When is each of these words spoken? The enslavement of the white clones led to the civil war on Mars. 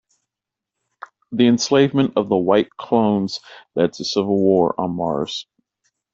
The 1.31 1.45
enslavement 1.45 2.13
of 2.17 2.27
the 2.27 2.35
white 2.35 2.71
clones 2.75 3.39
led 3.75 3.93
to 3.93 3.97
the 3.99 4.05
civil 4.05 4.35
war 4.41 4.73
on 4.79 4.95
Mars. 4.95 5.45